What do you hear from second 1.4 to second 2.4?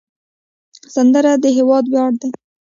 د هیواد ویاړ دی